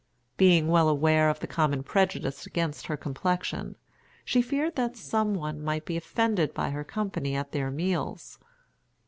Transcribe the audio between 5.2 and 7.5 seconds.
one might be offended by her company